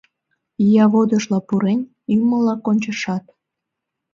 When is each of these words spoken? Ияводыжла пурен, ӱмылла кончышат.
Ияводыжла 0.65 1.39
пурен, 1.47 1.81
ӱмылла 2.13 2.55
кончышат. 2.65 3.23